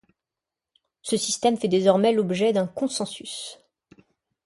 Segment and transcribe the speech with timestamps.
[1.03, 3.59] Ce système fait désormais l'objet d'un consensus.